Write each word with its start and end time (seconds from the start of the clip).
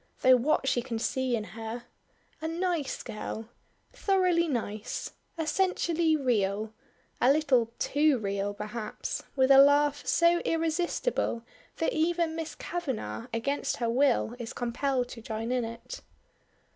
Though 0.21 0.35
what 0.37 0.67
she 0.67 0.81
can 0.81 0.97
see 0.97 1.35
in 1.35 1.43
her 1.43 1.83
A 2.41 2.47
nice 2.47 3.03
girl. 3.03 3.49
Thoroughly 3.93 4.47
nice 4.47 5.11
essentially 5.37 6.15
real 6.17 6.73
a 7.21 7.31
little 7.31 7.71
too 7.77 8.17
real 8.17 8.51
perhaps," 8.55 9.21
with 9.35 9.51
a 9.51 9.59
laugh 9.59 10.03
so 10.07 10.39
irresistible 10.39 11.43
that 11.77 11.93
even 11.93 12.35
Miss 12.35 12.55
Kavanagh 12.55 13.27
against 13.31 13.77
her 13.77 13.91
will 13.91 14.35
is 14.39 14.53
compelled 14.53 15.07
to 15.09 15.21
join 15.21 15.51
in 15.51 15.63
it. 15.63 16.01